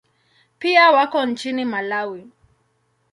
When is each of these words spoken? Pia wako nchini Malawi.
Pia 0.59 0.91
wako 0.91 1.25
nchini 1.25 1.65
Malawi. 1.65 2.27